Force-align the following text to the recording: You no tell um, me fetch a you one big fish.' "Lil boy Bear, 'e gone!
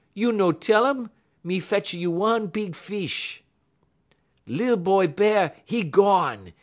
You 0.15 0.31
no 0.31 0.51
tell 0.51 0.87
um, 0.87 1.11
me 1.43 1.59
fetch 1.59 1.93
a 1.93 1.97
you 1.99 2.09
one 2.09 2.47
big 2.47 2.75
fish.' 2.75 3.43
"Lil 4.47 4.75
boy 4.77 5.05
Bear, 5.05 5.55
'e 5.71 5.83
gone! 5.83 6.53